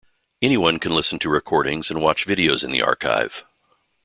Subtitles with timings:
[0.41, 3.45] Anyone can listen to recordings and watch videos in the archive.